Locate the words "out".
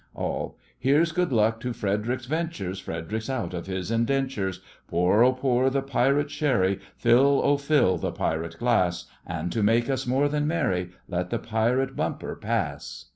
3.29-3.53